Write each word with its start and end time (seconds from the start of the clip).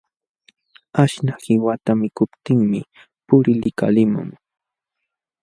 Aśhnaq 1.03 1.39
qiwata 1.43 1.91
mikuptinmi 2.01 2.79
puqri 3.25 3.53
likalimun. 3.63 4.29